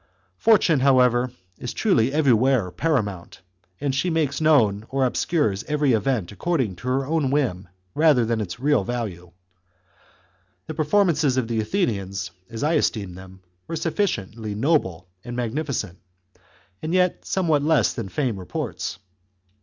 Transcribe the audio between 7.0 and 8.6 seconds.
own whim rather than its